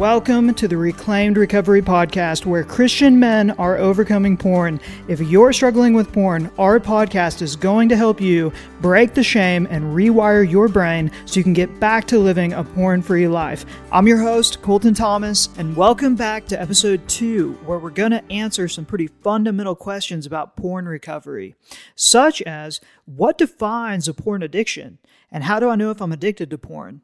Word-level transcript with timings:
Welcome 0.00 0.54
to 0.54 0.66
the 0.66 0.78
Reclaimed 0.78 1.36
Recovery 1.36 1.82
Podcast, 1.82 2.46
where 2.46 2.64
Christian 2.64 3.20
men 3.20 3.50
are 3.50 3.76
overcoming 3.76 4.34
porn. 4.34 4.80
If 5.08 5.20
you're 5.20 5.52
struggling 5.52 5.92
with 5.92 6.10
porn, 6.10 6.50
our 6.56 6.80
podcast 6.80 7.42
is 7.42 7.54
going 7.54 7.90
to 7.90 7.96
help 7.96 8.18
you 8.18 8.50
break 8.80 9.12
the 9.12 9.22
shame 9.22 9.68
and 9.68 9.94
rewire 9.94 10.50
your 10.50 10.68
brain 10.68 11.12
so 11.26 11.38
you 11.38 11.44
can 11.44 11.52
get 11.52 11.80
back 11.80 12.06
to 12.06 12.18
living 12.18 12.54
a 12.54 12.64
porn 12.64 13.02
free 13.02 13.28
life. 13.28 13.66
I'm 13.92 14.08
your 14.08 14.16
host, 14.16 14.62
Colton 14.62 14.94
Thomas, 14.94 15.50
and 15.58 15.76
welcome 15.76 16.16
back 16.16 16.46
to 16.46 16.58
episode 16.58 17.06
two, 17.06 17.52
where 17.66 17.78
we're 17.78 17.90
going 17.90 18.12
to 18.12 18.32
answer 18.32 18.68
some 18.68 18.86
pretty 18.86 19.08
fundamental 19.08 19.74
questions 19.74 20.24
about 20.24 20.56
porn 20.56 20.86
recovery, 20.86 21.56
such 21.94 22.40
as 22.40 22.80
what 23.04 23.36
defines 23.36 24.08
a 24.08 24.14
porn 24.14 24.42
addiction? 24.42 24.96
And 25.30 25.44
how 25.44 25.60
do 25.60 25.68
I 25.68 25.76
know 25.76 25.90
if 25.90 26.00
I'm 26.00 26.10
addicted 26.10 26.48
to 26.50 26.58
porn? 26.58 27.02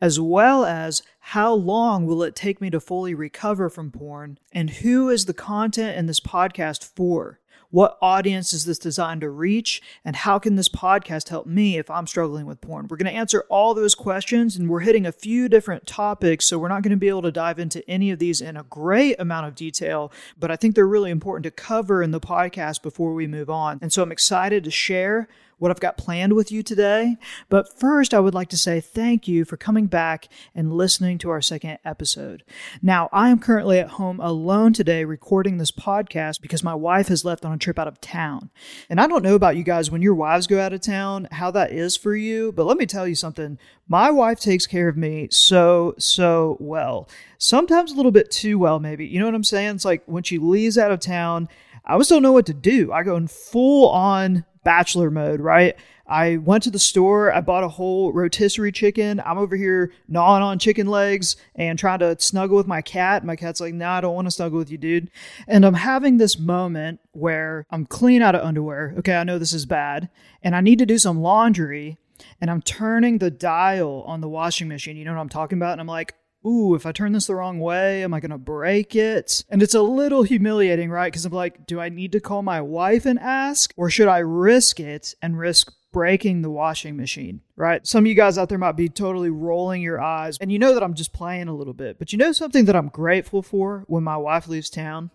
as 0.00 0.18
well 0.18 0.64
as 0.64 1.02
how 1.30 1.52
long 1.52 2.06
will 2.06 2.24
it 2.24 2.34
take 2.34 2.60
me 2.60 2.70
to 2.70 2.80
fully 2.80 3.14
recover 3.14 3.70
from 3.70 3.92
porn, 3.92 4.36
and 4.50 4.68
who 4.68 5.08
is 5.08 5.26
the 5.26 5.32
content 5.32 5.96
in 5.96 6.06
this 6.06 6.18
podcast 6.18 6.82
for? 6.96 7.38
What 7.70 7.98
audience 8.02 8.52
is 8.52 8.64
this 8.64 8.80
designed 8.80 9.20
to 9.20 9.30
reach? 9.30 9.80
And 10.04 10.16
how 10.16 10.40
can 10.40 10.56
this 10.56 10.68
podcast 10.68 11.28
help 11.28 11.46
me 11.46 11.78
if 11.78 11.88
I'm 11.88 12.08
struggling 12.08 12.46
with 12.46 12.60
porn? 12.60 12.88
We're 12.88 12.96
going 12.96 13.12
to 13.12 13.16
answer 13.16 13.44
all 13.48 13.74
those 13.74 13.94
questions 13.94 14.56
and 14.56 14.68
we're 14.68 14.80
hitting 14.80 15.06
a 15.06 15.12
few 15.12 15.48
different 15.48 15.86
topics. 15.86 16.46
So 16.46 16.58
we're 16.58 16.66
not 16.66 16.82
going 16.82 16.90
to 16.90 16.96
be 16.96 17.08
able 17.08 17.22
to 17.22 17.30
dive 17.30 17.60
into 17.60 17.88
any 17.88 18.10
of 18.10 18.18
these 18.18 18.40
in 18.40 18.56
a 18.56 18.64
great 18.64 19.14
amount 19.20 19.46
of 19.46 19.54
detail, 19.54 20.10
but 20.36 20.50
I 20.50 20.56
think 20.56 20.74
they're 20.74 20.84
really 20.84 21.12
important 21.12 21.44
to 21.44 21.52
cover 21.52 22.02
in 22.02 22.10
the 22.10 22.18
podcast 22.18 22.82
before 22.82 23.14
we 23.14 23.28
move 23.28 23.48
on. 23.48 23.78
And 23.80 23.92
so 23.92 24.02
I'm 24.02 24.10
excited 24.10 24.64
to 24.64 24.70
share 24.72 25.28
what 25.60 25.70
I've 25.70 25.78
got 25.78 25.98
planned 25.98 26.32
with 26.32 26.50
you 26.50 26.62
today. 26.62 27.16
But 27.48 27.78
first, 27.78 28.12
I 28.12 28.18
would 28.18 28.34
like 28.34 28.48
to 28.48 28.56
say 28.56 28.80
thank 28.80 29.28
you 29.28 29.44
for 29.44 29.56
coming 29.56 29.86
back 29.86 30.26
and 30.54 30.72
listening 30.72 31.18
to 31.20 31.30
our 31.30 31.40
second 31.40 31.78
episode. 31.84 32.42
Now, 32.82 33.08
I 33.12 33.30
am 33.30 33.38
currently 33.38 33.78
at 33.78 33.90
home 33.90 34.20
alone 34.20 34.72
today 34.72 35.04
recording 35.04 35.58
this 35.58 35.70
podcast 35.70 36.40
because 36.40 36.62
my 36.62 36.74
wife 36.74 37.08
has 37.08 37.24
left 37.24 37.44
on 37.44 37.52
a 37.52 37.58
trip 37.58 37.78
out 37.78 37.88
of 37.88 38.00
town. 38.00 38.50
And 38.88 39.00
I 39.00 39.06
don't 39.06 39.22
know 39.22 39.34
about 39.34 39.56
you 39.56 39.62
guys 39.62 39.90
when 39.90 40.02
your 40.02 40.14
wives 40.14 40.46
go 40.46 40.60
out 40.60 40.72
of 40.72 40.80
town, 40.80 41.28
how 41.30 41.50
that 41.52 41.72
is 41.72 41.96
for 41.96 42.14
you, 42.16 42.52
but 42.52 42.66
let 42.66 42.76
me 42.76 42.86
tell 42.86 43.06
you 43.06 43.14
something. 43.14 43.58
My 43.88 44.10
wife 44.10 44.40
takes 44.40 44.66
care 44.66 44.88
of 44.88 44.96
me 44.96 45.28
so, 45.30 45.94
so 45.98 46.56
well. 46.60 47.08
Sometimes 47.38 47.92
a 47.92 47.96
little 47.96 48.12
bit 48.12 48.30
too 48.30 48.58
well, 48.58 48.80
maybe. 48.80 49.06
You 49.06 49.18
know 49.18 49.26
what 49.26 49.34
I'm 49.34 49.44
saying? 49.44 49.76
It's 49.76 49.84
like 49.84 50.02
when 50.06 50.22
she 50.22 50.38
leaves 50.38 50.78
out 50.78 50.90
of 50.90 51.00
town, 51.00 51.48
I 51.84 51.96
just 51.98 52.10
don't 52.10 52.22
know 52.22 52.32
what 52.32 52.46
to 52.46 52.54
do. 52.54 52.92
I 52.92 53.02
go 53.02 53.16
in 53.16 53.28
full 53.28 53.88
on 53.90 54.44
bachelor 54.64 55.10
mode, 55.10 55.40
right? 55.40 55.76
I 56.10 56.38
went 56.38 56.64
to 56.64 56.72
the 56.72 56.78
store, 56.80 57.32
I 57.32 57.40
bought 57.40 57.62
a 57.62 57.68
whole 57.68 58.12
rotisserie 58.12 58.72
chicken. 58.72 59.22
I'm 59.24 59.38
over 59.38 59.54
here 59.54 59.92
gnawing 60.08 60.42
on 60.42 60.58
chicken 60.58 60.88
legs 60.88 61.36
and 61.54 61.78
trying 61.78 62.00
to 62.00 62.18
snuggle 62.18 62.56
with 62.56 62.66
my 62.66 62.82
cat. 62.82 63.24
My 63.24 63.36
cat's 63.36 63.60
like, 63.60 63.74
nah, 63.74 63.98
I 63.98 64.00
don't 64.00 64.16
want 64.16 64.26
to 64.26 64.32
snuggle 64.32 64.58
with 64.58 64.72
you, 64.72 64.76
dude. 64.76 65.08
And 65.46 65.64
I'm 65.64 65.74
having 65.74 66.16
this 66.16 66.36
moment 66.36 66.98
where 67.12 67.64
I'm 67.70 67.86
clean 67.86 68.22
out 68.22 68.34
of 68.34 68.44
underwear. 68.44 68.94
Okay, 68.98 69.14
I 69.14 69.22
know 69.22 69.38
this 69.38 69.52
is 69.52 69.66
bad. 69.66 70.10
And 70.42 70.56
I 70.56 70.60
need 70.60 70.80
to 70.80 70.86
do 70.86 70.98
some 70.98 71.20
laundry. 71.20 71.96
And 72.40 72.50
I'm 72.50 72.60
turning 72.60 73.18
the 73.18 73.30
dial 73.30 74.02
on 74.04 74.20
the 74.20 74.28
washing 74.28 74.66
machine. 74.66 74.96
You 74.96 75.04
know 75.04 75.14
what 75.14 75.20
I'm 75.20 75.28
talking 75.28 75.58
about? 75.58 75.72
And 75.72 75.80
I'm 75.80 75.86
like, 75.86 76.16
ooh, 76.44 76.74
if 76.74 76.86
I 76.86 76.92
turn 76.92 77.12
this 77.12 77.28
the 77.28 77.36
wrong 77.36 77.60
way, 77.60 78.02
am 78.02 78.14
I 78.14 78.20
going 78.20 78.30
to 78.30 78.38
break 78.38 78.96
it? 78.96 79.44
And 79.48 79.62
it's 79.62 79.74
a 79.74 79.82
little 79.82 80.24
humiliating, 80.24 80.90
right? 80.90 81.12
Because 81.12 81.24
I'm 81.24 81.32
like, 81.32 81.66
do 81.66 81.78
I 81.80 81.88
need 81.88 82.12
to 82.12 82.20
call 82.20 82.42
my 82.42 82.60
wife 82.60 83.06
and 83.06 83.18
ask? 83.18 83.72
Or 83.76 83.90
should 83.90 84.08
I 84.08 84.18
risk 84.18 84.80
it 84.80 85.14
and 85.22 85.38
risk 85.38 85.72
breaking 85.92 86.42
the 86.42 86.50
washing 86.50 86.96
machine, 86.96 87.40
right? 87.56 87.86
Some 87.86 88.04
of 88.04 88.08
you 88.08 88.14
guys 88.14 88.38
out 88.38 88.48
there 88.48 88.58
might 88.58 88.76
be 88.76 88.88
totally 88.88 89.30
rolling 89.30 89.82
your 89.82 90.00
eyes. 90.00 90.38
And 90.40 90.52
you 90.52 90.58
know 90.58 90.74
that 90.74 90.82
I'm 90.82 90.94
just 90.94 91.12
playing 91.12 91.48
a 91.48 91.54
little 91.54 91.74
bit. 91.74 91.98
But 91.98 92.12
you 92.12 92.18
know 92.18 92.32
something 92.32 92.64
that 92.66 92.76
I'm 92.76 92.88
grateful 92.88 93.42
for 93.42 93.84
when 93.86 94.04
my 94.04 94.16
wife 94.16 94.48
leaves 94.48 94.70
town? 94.70 95.10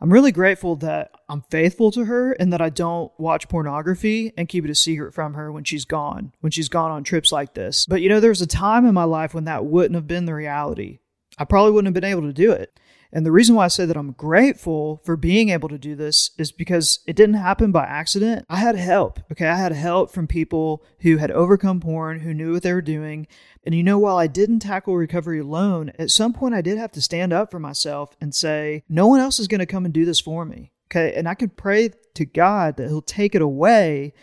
I'm 0.00 0.12
really 0.12 0.32
grateful 0.32 0.74
that 0.76 1.12
I'm 1.28 1.42
faithful 1.42 1.92
to 1.92 2.06
her 2.06 2.32
and 2.32 2.52
that 2.52 2.60
I 2.60 2.70
don't 2.70 3.12
watch 3.18 3.48
pornography 3.48 4.32
and 4.36 4.48
keep 4.48 4.64
it 4.64 4.70
a 4.70 4.74
secret 4.74 5.14
from 5.14 5.34
her 5.34 5.52
when 5.52 5.62
she's 5.62 5.84
gone, 5.84 6.34
when 6.40 6.50
she's 6.50 6.68
gone 6.68 6.90
on 6.90 7.04
trips 7.04 7.30
like 7.30 7.54
this. 7.54 7.86
But 7.86 8.02
you 8.02 8.08
know, 8.08 8.18
there 8.18 8.30
was 8.30 8.42
a 8.42 8.46
time 8.46 8.84
in 8.84 8.94
my 8.94 9.04
life 9.04 9.32
when 9.32 9.44
that 9.44 9.64
wouldn't 9.64 9.94
have 9.94 10.08
been 10.08 10.24
the 10.24 10.34
reality. 10.34 10.98
I 11.38 11.44
probably 11.44 11.70
wouldn't 11.70 11.94
have 11.94 12.00
been 12.00 12.10
able 12.10 12.22
to 12.22 12.32
do 12.32 12.50
it. 12.50 12.80
And 13.12 13.26
the 13.26 13.32
reason 13.32 13.54
why 13.54 13.66
I 13.66 13.68
say 13.68 13.84
that 13.84 13.96
I'm 13.96 14.12
grateful 14.12 15.02
for 15.04 15.16
being 15.16 15.50
able 15.50 15.68
to 15.68 15.78
do 15.78 15.94
this 15.94 16.30
is 16.38 16.50
because 16.50 17.00
it 17.06 17.14
didn't 17.14 17.34
happen 17.34 17.70
by 17.70 17.84
accident. 17.84 18.46
I 18.48 18.56
had 18.56 18.76
help. 18.76 19.20
Okay. 19.30 19.46
I 19.46 19.56
had 19.56 19.72
help 19.72 20.10
from 20.10 20.26
people 20.26 20.82
who 21.00 21.18
had 21.18 21.30
overcome 21.30 21.80
porn, 21.80 22.20
who 22.20 22.32
knew 22.32 22.52
what 22.52 22.62
they 22.62 22.72
were 22.72 22.80
doing. 22.80 23.26
And 23.64 23.74
you 23.74 23.82
know, 23.82 23.98
while 23.98 24.16
I 24.16 24.28
didn't 24.28 24.60
tackle 24.60 24.96
recovery 24.96 25.40
alone, 25.40 25.92
at 25.98 26.10
some 26.10 26.32
point 26.32 26.54
I 26.54 26.62
did 26.62 26.78
have 26.78 26.92
to 26.92 27.02
stand 27.02 27.32
up 27.32 27.50
for 27.50 27.58
myself 27.58 28.16
and 28.20 28.34
say, 28.34 28.82
no 28.88 29.06
one 29.06 29.20
else 29.20 29.38
is 29.38 29.48
going 29.48 29.60
to 29.60 29.66
come 29.66 29.84
and 29.84 29.92
do 29.92 30.06
this 30.06 30.20
for 30.20 30.44
me. 30.44 30.72
Okay. 30.90 31.12
And 31.14 31.28
I 31.28 31.34
can 31.34 31.50
pray 31.50 31.90
to 32.14 32.24
God 32.24 32.76
that 32.76 32.88
He'll 32.88 33.02
take 33.02 33.34
it 33.34 33.42
away 33.42 34.14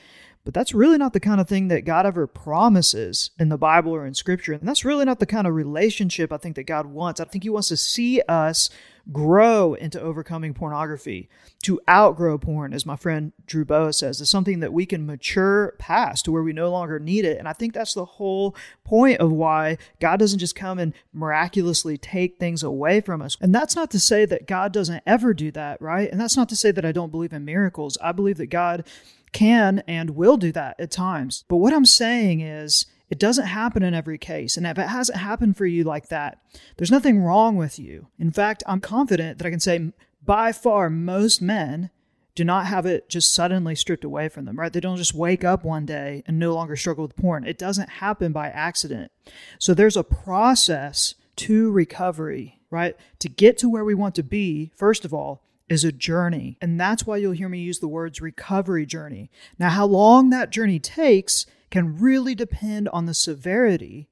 but 0.45 0.53
that's 0.53 0.73
really 0.73 0.97
not 0.97 1.13
the 1.13 1.19
kind 1.19 1.41
of 1.41 1.47
thing 1.47 1.67
that 1.67 1.85
God 1.85 2.05
ever 2.05 2.25
promises 2.25 3.31
in 3.39 3.49
the 3.49 3.57
Bible 3.57 3.93
or 3.93 4.05
in 4.05 4.13
Scripture. 4.13 4.53
And 4.53 4.67
that's 4.67 4.85
really 4.85 5.05
not 5.05 5.19
the 5.19 5.25
kind 5.25 5.45
of 5.45 5.53
relationship 5.53 6.31
I 6.31 6.37
think 6.37 6.55
that 6.55 6.63
God 6.63 6.85
wants. 6.85 7.19
I 7.19 7.25
think 7.25 7.43
He 7.43 7.49
wants 7.49 7.67
to 7.69 7.77
see 7.77 8.21
us 8.27 8.69
grow 9.11 9.73
into 9.73 9.99
overcoming 9.99 10.53
pornography, 10.53 11.29
to 11.63 11.79
outgrow 11.89 12.37
porn, 12.37 12.73
as 12.73 12.85
my 12.85 12.95
friend 12.95 13.33
Drew 13.45 13.65
Boa 13.65 13.91
says, 13.91 14.21
is 14.21 14.29
something 14.29 14.59
that 14.59 14.73
we 14.73 14.85
can 14.85 15.05
mature 15.05 15.75
past 15.79 16.25
to 16.25 16.31
where 16.31 16.43
we 16.43 16.53
no 16.53 16.69
longer 16.69 16.99
need 16.99 17.25
it. 17.25 17.37
And 17.37 17.47
I 17.47 17.53
think 17.53 17.73
that's 17.73 17.93
the 17.93 18.05
whole 18.05 18.55
point 18.83 19.19
of 19.19 19.31
why 19.31 19.77
God 19.99 20.19
doesn't 20.19 20.39
just 20.39 20.55
come 20.55 20.79
and 20.79 20.93
miraculously 21.13 21.97
take 21.97 22.37
things 22.37 22.63
away 22.63 23.01
from 23.01 23.21
us. 23.21 23.35
And 23.41 23.53
that's 23.53 23.75
not 23.75 23.91
to 23.91 23.99
say 23.99 24.25
that 24.25 24.47
God 24.47 24.71
doesn't 24.71 25.03
ever 25.05 25.33
do 25.33 25.51
that, 25.51 25.81
right? 25.81 26.09
And 26.11 26.19
that's 26.19 26.37
not 26.37 26.49
to 26.49 26.55
say 26.55 26.71
that 26.71 26.85
I 26.85 26.91
don't 26.91 27.11
believe 27.11 27.33
in 27.33 27.45
miracles. 27.45 27.97
I 28.01 28.11
believe 28.11 28.37
that 28.37 28.47
God 28.47 28.85
can 29.31 29.83
and 29.87 30.11
will 30.11 30.37
do 30.37 30.51
that 30.51 30.79
at 30.79 30.91
times. 30.91 31.43
But 31.47 31.57
what 31.57 31.73
I'm 31.73 31.85
saying 31.85 32.41
is, 32.41 32.85
it 33.09 33.19
doesn't 33.19 33.47
happen 33.47 33.81
in 33.81 33.93
every 33.93 34.17
case. 34.17 34.55
And 34.55 34.67
if 34.67 34.77
it 34.77 34.87
hasn't 34.87 35.17
happened 35.17 35.57
for 35.57 35.65
you 35.65 35.83
like 35.83 36.09
that, 36.09 36.39
there's 36.77 36.91
nothing 36.91 37.19
wrong 37.19 37.55
with 37.55 37.79
you. 37.79 38.07
In 38.19 38.31
fact, 38.31 38.63
I'm 38.67 38.81
confident 38.81 39.39
that 39.39 39.47
I 39.47 39.49
can 39.49 39.59
say 39.59 39.91
by 40.23 40.51
far 40.51 40.89
most 40.89 41.41
men 41.41 41.89
do 42.35 42.43
not 42.43 42.67
have 42.67 42.85
it 42.85 43.09
just 43.09 43.33
suddenly 43.33 43.75
stripped 43.75 44.03
away 44.03 44.29
from 44.29 44.45
them, 44.45 44.57
right? 44.57 44.71
They 44.71 44.79
don't 44.79 44.97
just 44.97 45.15
wake 45.15 45.43
up 45.43 45.65
one 45.65 45.85
day 45.85 46.23
and 46.25 46.37
no 46.37 46.53
longer 46.53 46.75
struggle 46.75 47.03
with 47.03 47.15
porn. 47.15 47.45
It 47.45 47.57
doesn't 47.57 47.89
happen 47.89 48.31
by 48.31 48.47
accident. 48.47 49.11
So 49.57 49.73
there's 49.73 49.97
a 49.97 50.03
process 50.03 51.15
to 51.37 51.71
recovery, 51.71 52.61
right? 52.69 52.95
To 53.19 53.27
get 53.27 53.57
to 53.57 53.69
where 53.69 53.83
we 53.83 53.95
want 53.95 54.15
to 54.15 54.23
be, 54.23 54.71
first 54.75 55.03
of 55.03 55.13
all, 55.13 55.43
is 55.69 55.83
a 55.83 55.91
journey. 55.91 56.57
And 56.61 56.79
that's 56.79 57.05
why 57.05 57.17
you'll 57.17 57.31
hear 57.33 57.49
me 57.49 57.59
use 57.59 57.79
the 57.79 57.87
words 57.87 58.19
recovery 58.21 58.85
journey. 58.85 59.29
Now, 59.57 59.69
how 59.69 59.85
long 59.85 60.29
that 60.29 60.49
journey 60.49 60.79
takes 60.79 61.45
can 61.69 61.99
really 61.99 62.35
depend 62.35 62.89
on 62.89 63.05
the 63.05 63.13
severity 63.13 64.07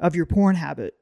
of 0.00 0.16
your 0.16 0.26
porn 0.26 0.56
habit. 0.56 0.96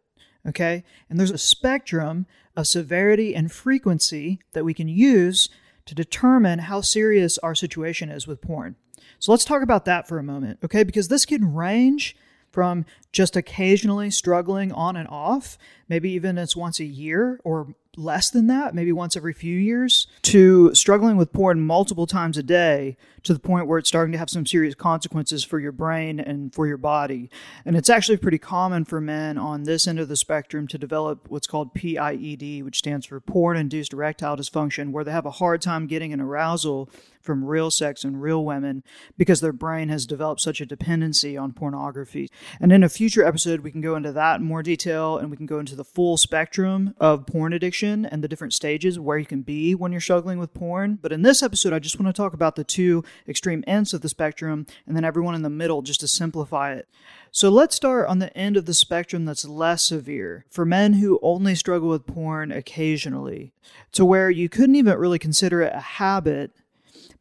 Okay? 0.47 0.85
And 1.09 1.19
there's 1.19 1.31
a 1.31 1.39
spectrum 1.39 2.27
of 2.57 2.67
severity 2.67 3.35
and 3.35 3.51
frequency 3.51 4.41
that 4.53 4.65
we 4.65 4.75
can 4.75 4.89
use 4.89 5.49
to 5.87 5.95
determine 5.95 6.61
how 6.61 6.81
serious 6.81 7.39
our 7.39 7.55
situation 7.55 8.09
is 8.09 8.27
with 8.27 8.41
porn. 8.41 8.77
So 9.19 9.33
let's 9.33 9.45
talk 9.45 9.63
about 9.63 9.85
that 9.85 10.09
for 10.09 10.19
a 10.19 10.23
moment, 10.23 10.59
okay? 10.65 10.83
Because 10.85 11.09
this 11.09 11.25
can 11.25 11.55
range 11.55 12.17
from 12.53 12.85
just 13.11 13.37
occasionally 13.37 14.11
struggling 14.11 14.73
on 14.73 14.97
and 14.97 15.09
off, 15.09 15.59
maybe 15.89 16.11
even 16.11 16.39
it's 16.39 16.55
once 16.55 16.79
a 16.79 16.85
year 16.85 17.41
or 17.45 17.75
less 17.97 18.31
than 18.31 18.47
that, 18.47 18.75
maybe 18.75 18.93
once 18.93 19.17
every 19.17 19.33
few 19.33 19.57
years, 19.59 20.07
to 20.23 20.73
struggling 20.75 21.17
with 21.17 21.33
porn 21.33 21.61
multiple 21.61 22.07
times 22.07 22.39
a 22.39 22.43
day 22.43 22.97
to 23.25 23.33
the 23.33 23.41
point 23.41 23.67
where 23.67 23.79
it's 23.79 23.89
starting 23.89 24.13
to 24.13 24.19
have 24.19 24.31
some 24.31 24.47
serious 24.47 24.75
consequences 24.75 25.45
for 25.45 25.59
your 25.59 25.73
brain 25.73 26.19
and 26.21 26.55
for 26.55 26.67
your 26.67 26.77
body. 26.77 27.31
And 27.65 27.77
it's 27.77 27.91
actually 27.91 28.17
pretty 28.17 28.39
common 28.39 28.85
for 28.85 29.01
men 29.01 29.39
on 29.39 29.65
this 29.65 29.87
end 29.87 30.01
of 30.01 30.09
the 30.09 30.17
spectrum 30.17 30.67
to 30.69 30.79
develop 30.79 31.29
what's 31.29 31.47
called 31.47 31.75
PIED, 31.75 32.63
which 32.65 32.79
stands 32.79 33.07
for 33.07 33.21
porn 33.21 33.57
induced 33.57 33.93
erectile 33.93 34.37
dysfunction, 34.37 34.91
where 34.93 35.05
they 35.05 35.13
have 35.13 35.27
a 35.27 35.33
hard 35.33 35.63
time 35.63 35.87
getting 35.87 36.13
an 36.13 36.21
arousal 36.21 36.91
from 37.21 37.45
real 37.45 37.71
sex 37.71 38.03
and 38.03 38.21
real 38.21 38.45
women 38.45 38.83
because 39.17 39.41
their 39.41 39.53
brain 39.53 39.89
has 39.89 40.07
developed 40.07 40.41
such 40.41 40.61
a 40.61 40.67
dependency 40.67 41.37
on 41.37 41.53
pornography. 41.53 42.29
And 42.61 42.73
in 42.73 42.83
a 42.83 42.89
future 42.89 43.25
episode, 43.25 43.61
we 43.61 43.71
can 43.71 43.81
go 43.81 43.95
into 43.95 44.13
that 44.13 44.41
in 44.41 44.47
more 44.47 44.63
detail 44.63 45.19
and 45.19 45.31
we 45.31 45.37
can 45.37 45.47
go 45.47 45.61
into 45.61 45.77
the 45.77 45.85
full 45.85 46.17
spectrum 46.17 46.95
of 46.99 47.27
porn 47.27 47.53
addiction 47.53 48.05
and 48.05 48.25
the 48.25 48.29
different 48.29 48.55
stages 48.55 48.99
where 48.99 49.19
you 49.19 49.27
can 49.27 49.43
be 49.43 49.75
when 49.75 49.93
you're 49.93 50.01
struggling 50.13 50.39
with 50.39 50.53
porn. 50.53 50.99
But 51.01 51.11
in 51.11 51.23
this 51.23 51.43
episode, 51.43 51.73
I 51.73 51.79
just 51.79 51.99
want 51.99 52.15
to 52.15 52.23
talk 52.23 52.35
about 52.35 52.55
the 52.55 52.65
two 52.65 53.03
extreme 53.27 53.65
ends 53.67 53.95
of 53.95 54.03
the 54.03 54.11
spectrum 54.11 54.67
and 54.87 54.95
then 54.95 55.07
everyone 55.07 55.35
in 55.35 55.41
the 55.41 55.49
middle 55.49 55.81
just 55.81 56.01
to 56.01 56.07
simplify 56.07 56.75
it. 56.75 56.87
So 57.31 57.49
let's 57.49 57.75
start 57.75 58.09
on 58.09 58.19
the 58.19 58.37
end 58.37 58.59
of 58.59 58.67
the 58.67 58.75
spectrum 58.75 59.25
that's 59.25 59.47
less 59.47 59.85
severe 59.85 60.45
for 60.51 60.67
men 60.67 60.93
who 60.93 61.19
only 61.23 61.55
struggle 61.55 61.89
with 61.89 62.07
porn 62.07 62.53
occasionally, 62.53 63.55
to 63.93 64.05
where 64.05 64.29
you 64.29 64.51
couldn't 64.51 64.75
even 64.75 64.99
really 64.99 65.19
consider 65.19 65.63
it 65.63 65.73
a 65.75 65.81
habit 65.81 66.51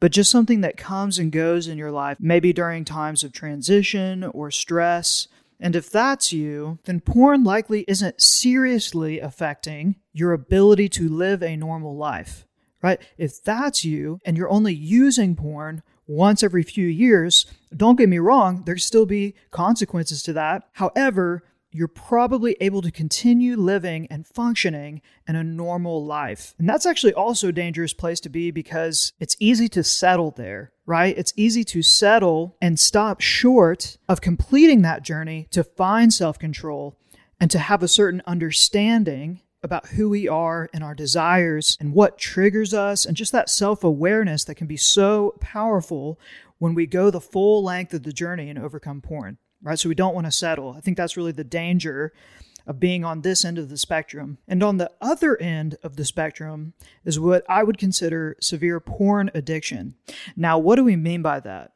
but 0.02 0.12
just 0.12 0.32
something 0.32 0.62
that 0.62 0.78
comes 0.78 1.20
and 1.20 1.32
goes 1.32 1.68
in 1.68 1.78
your 1.78 1.92
life, 1.92 2.18
maybe 2.20 2.52
during 2.52 2.84
times 2.84 3.24
of 3.24 3.32
transition 3.32 4.24
or 4.24 4.50
stress. 4.50 5.28
And 5.60 5.76
if 5.76 5.92
that's 5.92 6.34
you, 6.34 6.80
then 6.86 7.02
porn 7.02 7.44
likely 7.44 7.86
isn't 7.88 8.20
seriously 8.20 9.20
affecting 9.20 9.98
your 10.12 10.34
ability 10.34 10.90
to 10.90 11.08
live 11.08 11.44
a 11.44 11.56
normal 11.56 11.96
life, 11.96 12.48
right? 12.81 13.01
If 13.18 13.44
that's 13.44 13.83
you 13.83 14.19
and 14.25 14.38
you're 14.38 14.50
only 14.50 14.74
using 14.74 15.36
porn 15.36 15.83
once 16.07 16.44
every 16.44 16.63
few 16.63 16.88
years, 16.88 17.45
don't 17.75 17.98
get 17.98 18.10
me 18.10 18.19
wrong, 18.19 18.63
there 18.66 18.78
still 18.78 19.06
be 19.06 19.36
consequences 19.51 20.24
to 20.24 20.33
that. 20.33 20.63
However, 20.74 21.44
you're 21.74 21.88
probably 21.88 22.57
able 22.60 22.81
to 22.81 22.92
continue 22.92 23.56
living 23.56 24.07
and 24.07 24.28
functioning 24.28 25.01
in 25.28 25.36
a 25.36 25.44
normal 25.44 26.06
life. 26.06 26.54
And 26.60 26.68
that's 26.68 26.86
actually 26.86 27.13
also 27.13 27.48
a 27.48 27.54
dangerous 27.54 27.94
place 27.94 28.19
to 28.22 28.30
be 28.30 28.51
because 28.51 29.13
it's 29.19 29.38
easy 29.39 29.69
to 29.69 29.84
settle 29.84 30.31
there, 30.31 30.74
right? 30.86 31.18
It's 31.18 31.34
easy 31.38 31.63
to 31.66 31.81
settle 31.81 32.57
and 32.62 32.77
stop 32.80 33.22
short 33.22 33.98
of 34.10 34.19
completing 34.19 34.81
that 34.81 35.04
journey 35.04 35.48
to 35.51 35.63
find 35.63 36.13
self 36.13 36.38
control 36.38 36.98
and 37.39 37.50
to 37.51 37.60
have 37.60 37.81
a 37.81 37.88
certain 37.88 38.22
understanding 38.27 39.39
about 39.63 39.88
who 39.90 40.10
we 40.10 40.28
are 40.28 40.69
and 40.74 40.84
our 40.84 40.96
desires 40.96 41.78
and 41.80 41.94
what 41.94 42.18
triggers 42.18 42.74
us 42.74 43.06
and 43.06 43.16
just 43.16 43.31
that 43.31 43.50
self 43.50 43.84
awareness 43.84 44.44
that 44.46 44.56
can 44.56 44.68
be 44.68 44.78
so 44.78 45.36
powerful 45.40 46.19
when 46.58 46.74
we 46.74 46.86
go 46.86 47.10
the 47.10 47.22
full 47.22 47.63
length 47.63 47.94
of 47.94 48.04
the 48.04 48.13
journey 48.13 48.50
and 48.50 48.60
overcome 48.60 49.02
porn, 49.02 49.38
right? 49.62 49.80
So 49.80 49.90
we 49.90 49.96
don't 49.96 50.16
want 50.16 50.28
to 50.28 50.31
settle. 50.31 50.74
I 50.78 50.81
think 50.81 50.98
that's 50.98 51.18
really 51.18 51.31
the 51.31 51.44
danger 51.44 52.13
of 52.68 52.80
being 52.80 53.04
on 53.04 53.22
this 53.22 53.44
end 53.44 53.58
of 53.58 53.69
the 53.69 53.78
spectrum. 53.78 54.38
And 54.48 54.62
on 54.62 54.78
the 54.78 54.92
other 55.02 55.40
end 55.42 55.78
of 55.84 55.96
the 55.96 56.06
spectrum 56.06 56.74
is 57.04 57.19
what 57.19 57.44
I 57.50 57.63
would 57.63 57.78
consider 57.78 58.38
severe 58.40 58.80
porn 58.80 59.31
addiction. 59.34 59.96
Now, 60.36 60.60
what 60.60 60.75
do 60.75 60.84
we 60.84 60.96
mean 60.96 61.22
by 61.22 61.40
that? 61.40 61.74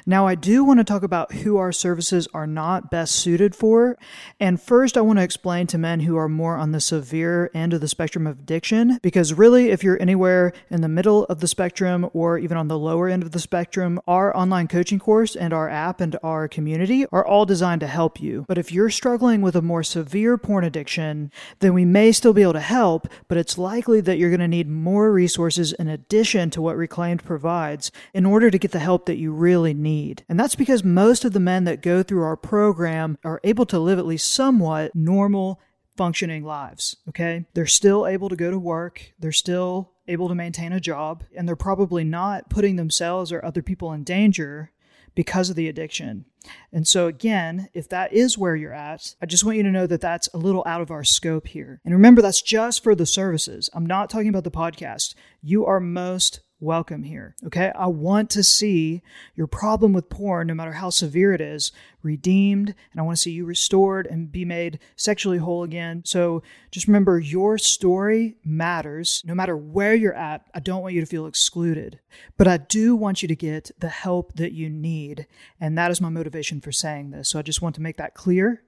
Now, 0.06 0.26
I 0.26 0.34
do 0.34 0.64
want 0.64 0.80
to 0.80 0.84
talk 0.84 1.02
about 1.02 1.32
who 1.32 1.56
our 1.56 1.72
services 1.72 2.28
are 2.34 2.46
not 2.46 2.90
best 2.90 3.14
suited 3.14 3.54
for. 3.54 3.96
And 4.38 4.60
first, 4.60 4.96
I 4.96 5.00
want 5.00 5.18
to 5.18 5.22
explain 5.22 5.66
to 5.74 5.78
men 5.78 6.00
who 6.00 6.16
are 6.16 6.28
more 6.28 6.56
on 6.56 6.72
the 6.72 6.80
severe 6.80 7.50
end 7.54 7.72
of 7.72 7.80
the 7.80 7.88
spectrum 7.88 8.26
of 8.26 8.38
addiction, 8.38 8.98
because 9.02 9.34
really, 9.34 9.70
if 9.70 9.82
you're 9.82 10.00
anywhere 10.00 10.52
in 10.70 10.80
the 10.80 10.88
middle 10.88 11.24
of 11.24 11.40
the 11.40 11.48
spectrum 11.48 12.08
or 12.12 12.38
even 12.38 12.56
on 12.56 12.68
the 12.68 12.78
lower 12.78 13.08
end 13.08 13.22
of 13.22 13.32
the 13.32 13.38
spectrum, 13.38 14.00
our 14.06 14.36
online 14.36 14.68
coaching 14.68 14.98
course 14.98 15.34
and 15.34 15.52
our 15.52 15.68
app 15.68 16.00
and 16.00 16.16
our 16.22 16.46
community 16.46 17.06
are 17.12 17.26
all 17.26 17.46
designed 17.46 17.80
to 17.80 17.86
help 17.86 18.20
you. 18.20 18.44
But 18.46 18.58
if 18.58 18.70
you're 18.70 18.90
struggling 18.90 19.40
with 19.40 19.56
a 19.56 19.62
more 19.62 19.82
severe 19.82 20.38
porn 20.38 20.64
addiction, 20.64 21.32
then 21.58 21.74
we 21.74 21.84
may 21.84 22.12
still 22.12 22.32
be 22.32 22.42
able 22.42 22.52
to 22.52 22.60
help, 22.60 23.08
but 23.28 23.38
it's 23.38 23.58
likely 23.58 24.00
that 24.02 24.18
you're 24.18 24.30
going 24.30 24.40
to 24.40 24.48
need 24.48 24.68
more 24.68 25.10
resources 25.10 25.72
in 25.72 25.88
addition 25.88 26.50
to 26.50 26.62
what 26.62 26.76
Reclaimed 26.76 27.24
provides 27.24 27.90
in 28.12 28.24
order 28.24 28.50
to 28.50 28.58
get 28.58 28.70
the 28.70 28.78
help 28.78 29.06
that 29.06 29.16
you 29.16 29.32
really 29.32 29.54
really 29.64 29.74
need. 29.74 30.24
And 30.28 30.38
that's 30.38 30.56
because 30.56 30.82
most 30.84 31.24
of 31.24 31.32
the 31.32 31.40
men 31.40 31.64
that 31.64 31.80
go 31.80 32.02
through 32.02 32.22
our 32.22 32.36
program 32.36 33.18
are 33.24 33.40
able 33.44 33.66
to 33.66 33.78
live 33.78 33.98
at 33.98 34.06
least 34.06 34.30
somewhat 34.30 34.94
normal, 34.94 35.60
functioning 35.96 36.44
lives. 36.44 36.96
Okay. 37.08 37.46
They're 37.54 37.66
still 37.66 38.06
able 38.06 38.28
to 38.28 38.36
go 38.36 38.50
to 38.50 38.58
work. 38.58 39.12
They're 39.18 39.32
still 39.32 39.92
able 40.08 40.28
to 40.28 40.34
maintain 40.34 40.72
a 40.72 40.80
job. 40.80 41.24
And 41.36 41.48
they're 41.48 41.56
probably 41.56 42.04
not 42.04 42.50
putting 42.50 42.76
themselves 42.76 43.32
or 43.32 43.44
other 43.44 43.62
people 43.62 43.92
in 43.92 44.04
danger 44.04 44.72
because 45.14 45.50
of 45.50 45.56
the 45.56 45.68
addiction. 45.68 46.24
And 46.72 46.86
so, 46.86 47.06
again, 47.06 47.68
if 47.72 47.88
that 47.88 48.12
is 48.12 48.36
where 48.36 48.56
you're 48.56 48.74
at, 48.74 49.14
I 49.22 49.26
just 49.26 49.44
want 49.44 49.56
you 49.56 49.62
to 49.62 49.70
know 49.70 49.86
that 49.86 50.00
that's 50.00 50.28
a 50.34 50.38
little 50.38 50.62
out 50.66 50.82
of 50.82 50.90
our 50.90 51.04
scope 51.04 51.46
here. 51.46 51.80
And 51.84 51.94
remember, 51.94 52.20
that's 52.20 52.42
just 52.42 52.82
for 52.82 52.94
the 52.94 53.06
services. 53.06 53.70
I'm 53.72 53.86
not 53.86 54.10
talking 54.10 54.28
about 54.28 54.44
the 54.44 54.50
podcast. 54.50 55.14
You 55.40 55.64
are 55.64 55.80
most 55.80 56.40
welcome 56.64 57.02
here. 57.02 57.36
Okay. 57.46 57.70
I 57.74 57.86
want 57.86 58.30
to 58.30 58.42
see 58.42 59.02
your 59.36 59.46
problem 59.46 59.92
with 59.92 60.08
porn, 60.08 60.46
no 60.46 60.54
matter 60.54 60.72
how 60.72 60.90
severe 60.90 61.32
it 61.32 61.40
is, 61.40 61.70
redeemed. 62.02 62.74
And 62.90 63.00
I 63.00 63.02
want 63.02 63.18
to 63.18 63.22
see 63.22 63.30
you 63.30 63.44
restored 63.44 64.06
and 64.06 64.32
be 64.32 64.44
made 64.44 64.78
sexually 64.96 65.38
whole 65.38 65.62
again. 65.62 66.02
So 66.04 66.42
just 66.70 66.86
remember 66.88 67.18
your 67.18 67.58
story 67.58 68.36
matters 68.44 69.22
no 69.24 69.34
matter 69.34 69.56
where 69.56 69.94
you're 69.94 70.14
at. 70.14 70.46
I 70.54 70.60
don't 70.60 70.82
want 70.82 70.94
you 70.94 71.00
to 71.00 71.06
feel 71.06 71.26
excluded, 71.26 72.00
but 72.36 72.48
I 72.48 72.56
do 72.56 72.96
want 72.96 73.22
you 73.22 73.28
to 73.28 73.36
get 73.36 73.70
the 73.78 73.88
help 73.88 74.34
that 74.34 74.52
you 74.52 74.70
need. 74.70 75.26
And 75.60 75.76
that 75.78 75.90
is 75.90 76.00
my 76.00 76.08
motivation 76.08 76.60
for 76.60 76.72
saying 76.72 77.10
this. 77.10 77.28
So 77.28 77.38
I 77.38 77.42
just 77.42 77.62
want 77.62 77.74
to 77.76 77.82
make 77.82 77.98
that 77.98 78.14
clear. 78.14 78.62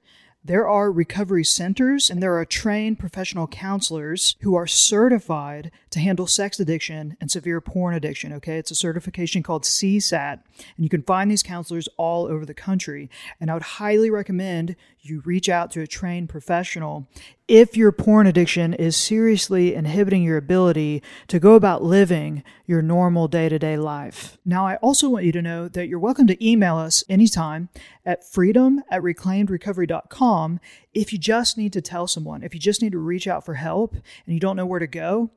There 0.46 0.68
are 0.68 0.92
recovery 0.92 1.42
centers 1.42 2.08
and 2.08 2.22
there 2.22 2.36
are 2.38 2.44
trained 2.44 3.00
professional 3.00 3.48
counselors 3.48 4.36
who 4.42 4.54
are 4.54 4.68
certified 4.68 5.72
to 5.96 6.02
handle 6.02 6.26
sex 6.26 6.60
addiction 6.60 7.16
and 7.20 7.30
severe 7.30 7.60
porn 7.60 7.94
addiction. 7.94 8.32
Okay. 8.34 8.58
It's 8.58 8.70
a 8.70 8.74
certification 8.74 9.42
called 9.42 9.64
CSAT, 9.64 10.40
and 10.76 10.84
you 10.84 10.88
can 10.88 11.02
find 11.02 11.30
these 11.30 11.42
counselors 11.42 11.88
all 11.96 12.26
over 12.26 12.44
the 12.44 12.54
country. 12.54 13.10
And 13.40 13.50
I 13.50 13.54
would 13.54 13.62
highly 13.62 14.10
recommend 14.10 14.76
you 15.00 15.22
reach 15.24 15.48
out 15.48 15.70
to 15.72 15.80
a 15.80 15.86
trained 15.86 16.28
professional 16.28 17.08
if 17.48 17.76
your 17.76 17.92
porn 17.92 18.26
addiction 18.26 18.74
is 18.74 18.96
seriously 18.96 19.72
inhibiting 19.72 20.22
your 20.22 20.36
ability 20.36 21.00
to 21.28 21.38
go 21.38 21.54
about 21.54 21.82
living 21.82 22.42
your 22.66 22.82
normal 22.82 23.28
day 23.28 23.48
to 23.48 23.58
day 23.58 23.76
life. 23.76 24.36
Now, 24.44 24.66
I 24.66 24.76
also 24.76 25.08
want 25.08 25.24
you 25.24 25.32
to 25.32 25.42
know 25.42 25.68
that 25.68 25.86
you're 25.86 25.98
welcome 25.98 26.26
to 26.26 26.46
email 26.46 26.76
us 26.76 27.04
anytime 27.08 27.68
at 28.04 28.28
freedom 28.28 28.82
at 28.90 29.02
reclaimedrecovery.com 29.02 30.60
if 30.96 31.12
you 31.12 31.18
just 31.18 31.58
need 31.58 31.72
to 31.74 31.80
tell 31.80 32.06
someone, 32.06 32.42
if 32.42 32.54
you 32.54 32.60
just 32.60 32.82
need 32.82 32.92
to 32.92 32.98
reach 32.98 33.28
out 33.28 33.44
for 33.44 33.54
help 33.54 33.94
and 33.94 34.34
you 34.34 34.40
don't 34.40 34.56
know 34.56 34.66
where 34.66 34.80
to 34.80 34.86
go 34.86 35.30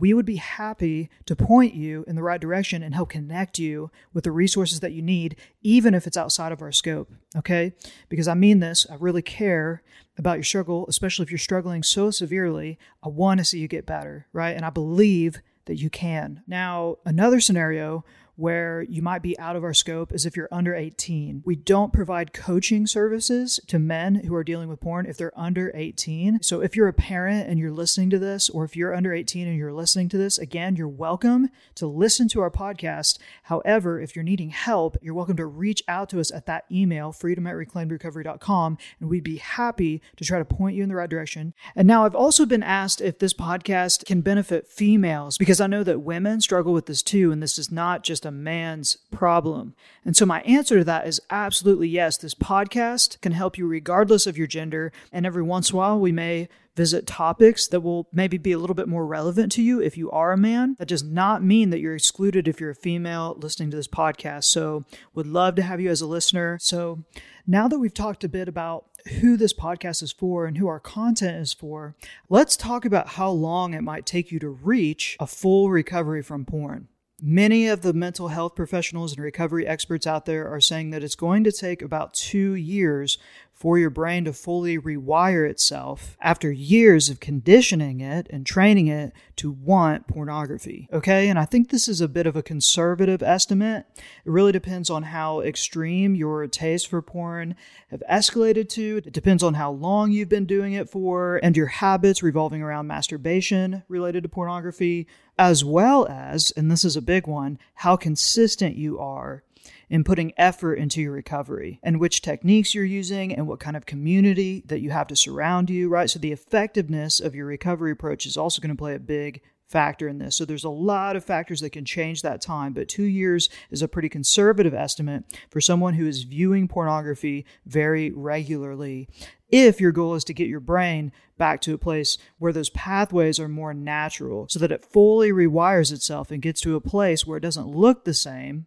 we 0.00 0.14
would 0.14 0.26
be 0.26 0.36
happy 0.36 1.10
to 1.26 1.34
point 1.34 1.74
you 1.74 2.04
in 2.06 2.14
the 2.14 2.22
right 2.22 2.40
direction 2.40 2.82
and 2.82 2.94
help 2.94 3.10
connect 3.10 3.58
you 3.58 3.90
with 4.12 4.24
the 4.24 4.30
resources 4.30 4.80
that 4.80 4.92
you 4.92 5.02
need, 5.02 5.36
even 5.62 5.94
if 5.94 6.06
it's 6.06 6.16
outside 6.16 6.52
of 6.52 6.62
our 6.62 6.72
scope. 6.72 7.10
Okay? 7.36 7.72
Because 8.08 8.28
I 8.28 8.34
mean 8.34 8.60
this, 8.60 8.86
I 8.90 8.94
really 8.94 9.22
care 9.22 9.82
about 10.16 10.36
your 10.36 10.44
struggle, 10.44 10.86
especially 10.88 11.24
if 11.24 11.30
you're 11.30 11.38
struggling 11.38 11.82
so 11.82 12.10
severely. 12.10 12.78
I 13.02 13.08
want 13.08 13.38
to 13.38 13.44
see 13.44 13.58
you 13.58 13.68
get 13.68 13.86
better, 13.86 14.26
right? 14.32 14.54
And 14.54 14.64
I 14.64 14.70
believe 14.70 15.40
that 15.66 15.76
you 15.76 15.90
can. 15.90 16.42
Now, 16.46 16.96
another 17.04 17.40
scenario 17.40 18.04
where 18.38 18.86
you 18.88 19.02
might 19.02 19.20
be 19.20 19.36
out 19.40 19.56
of 19.56 19.64
our 19.64 19.74
scope 19.74 20.14
is 20.14 20.24
if 20.24 20.36
you're 20.36 20.48
under 20.52 20.72
18. 20.72 21.42
We 21.44 21.56
don't 21.56 21.92
provide 21.92 22.32
coaching 22.32 22.86
services 22.86 23.58
to 23.66 23.80
men 23.80 24.14
who 24.14 24.34
are 24.36 24.44
dealing 24.44 24.68
with 24.68 24.80
porn 24.80 25.06
if 25.06 25.16
they're 25.16 25.36
under 25.36 25.72
18. 25.74 26.38
So 26.40 26.60
if 26.60 26.76
you're 26.76 26.86
a 26.86 26.92
parent 26.92 27.48
and 27.48 27.58
you're 27.58 27.72
listening 27.72 28.10
to 28.10 28.18
this, 28.18 28.48
or 28.48 28.62
if 28.62 28.76
you're 28.76 28.94
under 28.94 29.12
18 29.12 29.48
and 29.48 29.56
you're 29.56 29.72
listening 29.72 30.08
to 30.10 30.18
this, 30.18 30.38
again, 30.38 30.76
you're 30.76 30.86
welcome 30.86 31.50
to 31.74 31.88
listen 31.88 32.28
to 32.28 32.40
our 32.40 32.50
podcast. 32.50 33.18
However, 33.42 34.00
if 34.00 34.14
you're 34.14 34.22
needing 34.22 34.50
help, 34.50 34.96
you're 35.02 35.14
welcome 35.14 35.36
to 35.38 35.46
reach 35.46 35.82
out 35.88 36.08
to 36.10 36.20
us 36.20 36.30
at 36.30 36.46
that 36.46 36.64
email, 36.70 37.10
freedom 37.10 37.44
at 37.48 37.56
reclaimedrecovery.com, 37.56 38.78
and 39.00 39.10
we'd 39.10 39.24
be 39.24 39.38
happy 39.38 40.00
to 40.16 40.24
try 40.24 40.38
to 40.38 40.44
point 40.44 40.76
you 40.76 40.84
in 40.84 40.88
the 40.88 40.94
right 40.94 41.10
direction. 41.10 41.54
And 41.74 41.88
now 41.88 42.04
I've 42.04 42.14
also 42.14 42.46
been 42.46 42.62
asked 42.62 43.00
if 43.00 43.18
this 43.18 43.34
podcast 43.34 44.04
can 44.04 44.20
benefit 44.20 44.68
females 44.68 45.38
because 45.38 45.60
I 45.60 45.66
know 45.66 45.82
that 45.82 46.02
women 46.02 46.40
struggle 46.40 46.72
with 46.72 46.86
this 46.86 47.02
too, 47.02 47.32
and 47.32 47.42
this 47.42 47.58
is 47.58 47.72
not 47.72 48.04
just 48.04 48.27
a 48.28 48.32
man's 48.32 48.96
problem? 49.10 49.74
And 50.04 50.16
so 50.16 50.24
my 50.24 50.42
answer 50.42 50.78
to 50.78 50.84
that 50.84 51.08
is 51.08 51.20
absolutely 51.30 51.88
yes. 51.88 52.16
This 52.16 52.34
podcast 52.34 53.20
can 53.20 53.32
help 53.32 53.58
you 53.58 53.66
regardless 53.66 54.26
of 54.26 54.38
your 54.38 54.46
gender. 54.46 54.92
And 55.10 55.26
every 55.26 55.42
once 55.42 55.70
in 55.70 55.74
a 55.74 55.78
while, 55.78 55.98
we 55.98 56.12
may 56.12 56.48
visit 56.78 57.08
topics 57.08 57.66
that 57.66 57.80
will 57.80 58.06
maybe 58.12 58.38
be 58.38 58.52
a 58.52 58.58
little 58.58 58.72
bit 58.72 58.86
more 58.86 59.04
relevant 59.04 59.50
to 59.50 59.60
you 59.60 59.82
if 59.82 59.98
you 59.98 60.08
are 60.12 60.30
a 60.30 60.36
man. 60.36 60.76
That 60.78 60.86
does 60.86 61.02
not 61.02 61.42
mean 61.42 61.70
that 61.70 61.80
you're 61.80 61.96
excluded 61.96 62.46
if 62.46 62.60
you're 62.60 62.70
a 62.70 62.74
female 62.76 63.36
listening 63.36 63.72
to 63.72 63.76
this 63.76 63.88
podcast. 63.88 64.44
So, 64.44 64.84
would 65.12 65.26
love 65.26 65.56
to 65.56 65.62
have 65.62 65.80
you 65.80 65.90
as 65.90 66.00
a 66.00 66.06
listener. 66.06 66.56
So, 66.60 67.02
now 67.48 67.66
that 67.66 67.80
we've 67.80 67.92
talked 67.92 68.22
a 68.22 68.28
bit 68.28 68.46
about 68.46 68.84
who 69.20 69.36
this 69.36 69.52
podcast 69.52 70.04
is 70.04 70.12
for 70.12 70.46
and 70.46 70.56
who 70.56 70.68
our 70.68 70.78
content 70.78 71.38
is 71.38 71.52
for, 71.52 71.96
let's 72.28 72.56
talk 72.56 72.84
about 72.84 73.08
how 73.08 73.30
long 73.30 73.74
it 73.74 73.82
might 73.82 74.06
take 74.06 74.30
you 74.30 74.38
to 74.38 74.48
reach 74.48 75.16
a 75.18 75.26
full 75.26 75.70
recovery 75.70 76.22
from 76.22 76.44
porn. 76.44 76.86
Many 77.20 77.66
of 77.66 77.82
the 77.82 77.92
mental 77.92 78.28
health 78.28 78.54
professionals 78.54 79.12
and 79.12 79.22
recovery 79.22 79.66
experts 79.66 80.06
out 80.06 80.24
there 80.24 80.46
are 80.46 80.60
saying 80.60 80.90
that 80.90 81.02
it's 81.02 81.16
going 81.16 81.42
to 81.44 81.50
take 81.50 81.82
about 81.82 82.14
two 82.14 82.54
years 82.54 83.18
for 83.58 83.76
your 83.76 83.90
brain 83.90 84.24
to 84.24 84.32
fully 84.32 84.78
rewire 84.78 85.48
itself 85.50 86.16
after 86.20 86.52
years 86.52 87.08
of 87.08 87.18
conditioning 87.18 88.00
it 88.00 88.28
and 88.30 88.46
training 88.46 88.86
it 88.86 89.12
to 89.34 89.50
want 89.50 90.06
pornography. 90.06 90.88
Okay, 90.92 91.28
and 91.28 91.38
I 91.38 91.44
think 91.44 91.68
this 91.68 91.88
is 91.88 92.00
a 92.00 92.06
bit 92.06 92.26
of 92.26 92.36
a 92.36 92.42
conservative 92.42 93.20
estimate. 93.20 93.86
It 93.96 94.30
really 94.30 94.52
depends 94.52 94.90
on 94.90 95.02
how 95.02 95.40
extreme 95.40 96.14
your 96.14 96.46
taste 96.46 96.86
for 96.86 97.02
porn 97.02 97.56
have 97.90 98.02
escalated 98.08 98.68
to. 98.70 99.02
It 99.04 99.12
depends 99.12 99.42
on 99.42 99.54
how 99.54 99.72
long 99.72 100.12
you've 100.12 100.28
been 100.28 100.46
doing 100.46 100.74
it 100.74 100.88
for 100.88 101.40
and 101.42 101.56
your 101.56 101.66
habits 101.66 102.22
revolving 102.22 102.62
around 102.62 102.86
masturbation 102.86 103.82
related 103.88 104.22
to 104.22 104.28
pornography, 104.28 105.08
as 105.36 105.64
well 105.64 106.06
as, 106.08 106.52
and 106.56 106.70
this 106.70 106.84
is 106.84 106.96
a 106.96 107.02
big 107.02 107.26
one, 107.26 107.58
how 107.74 107.96
consistent 107.96 108.76
you 108.76 109.00
are 109.00 109.42
in 109.90 110.04
putting 110.04 110.32
effort 110.36 110.74
into 110.74 111.00
your 111.00 111.12
recovery 111.12 111.80
and 111.82 112.00
which 112.00 112.22
techniques 112.22 112.74
you're 112.74 112.84
using 112.84 113.34
and 113.34 113.46
what 113.46 113.60
kind 113.60 113.76
of 113.76 113.86
community 113.86 114.62
that 114.66 114.80
you 114.80 114.90
have 114.90 115.06
to 115.08 115.16
surround 115.16 115.70
you, 115.70 115.88
right? 115.88 116.10
So 116.10 116.18
the 116.18 116.32
effectiveness 116.32 117.20
of 117.20 117.34
your 117.34 117.46
recovery 117.46 117.92
approach 117.92 118.26
is 118.26 118.36
also 118.36 118.60
going 118.60 118.74
to 118.74 118.76
play 118.76 118.94
a 118.94 119.00
big 119.00 119.40
factor 119.68 120.08
in 120.08 120.18
this. 120.18 120.36
So 120.36 120.44
there's 120.44 120.64
a 120.64 120.70
lot 120.70 121.14
of 121.14 121.24
factors 121.24 121.60
that 121.60 121.70
can 121.70 121.84
change 121.84 122.22
that 122.22 122.40
time, 122.40 122.72
but 122.72 122.88
two 122.88 123.04
years 123.04 123.50
is 123.70 123.82
a 123.82 123.88
pretty 123.88 124.08
conservative 124.08 124.72
estimate 124.72 125.24
for 125.50 125.60
someone 125.60 125.94
who 125.94 126.06
is 126.06 126.22
viewing 126.22 126.68
pornography 126.68 127.44
very 127.66 128.10
regularly. 128.10 129.08
If 129.50 129.80
your 129.80 129.92
goal 129.92 130.14
is 130.14 130.24
to 130.24 130.34
get 130.34 130.48
your 130.48 130.60
brain 130.60 131.12
back 131.36 131.60
to 131.62 131.74
a 131.74 131.78
place 131.78 132.18
where 132.38 132.52
those 132.52 132.70
pathways 132.70 133.38
are 133.38 133.48
more 133.48 133.74
natural 133.74 134.46
so 134.48 134.58
that 134.58 134.72
it 134.72 134.84
fully 134.84 135.30
rewires 135.30 135.92
itself 135.92 136.30
and 136.30 136.42
gets 136.42 136.60
to 136.62 136.76
a 136.76 136.80
place 136.80 137.26
where 137.26 137.38
it 137.38 137.42
doesn't 137.42 137.68
look 137.68 138.04
the 138.04 138.14
same 138.14 138.66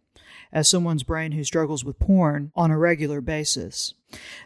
as 0.52 0.68
someone's 0.68 1.02
brain 1.02 1.32
who 1.32 1.44
struggles 1.44 1.84
with 1.84 1.98
porn 1.98 2.52
on 2.54 2.70
a 2.70 2.78
regular 2.78 3.20
basis. 3.20 3.94